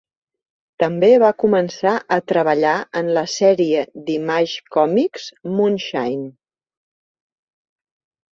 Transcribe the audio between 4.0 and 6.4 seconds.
d'Image Comics "Moonshine".